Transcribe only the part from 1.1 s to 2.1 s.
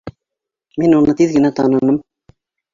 тиҙ генә таныным